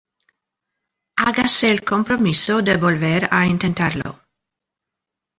hágase 1.21 1.69
el 1.69 1.83
compromiso 1.83 2.63
de 2.63 2.75
volver 2.75 3.27
a 3.29 3.45
intentarlo 3.45 4.19